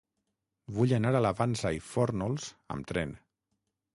[0.77, 3.13] Vull anar a la Vansa i Fórnols amb tren.